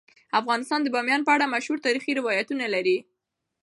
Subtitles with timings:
[0.39, 2.97] افغانستان د بامیان په اړه مشهور تاریخی روایتونه لري.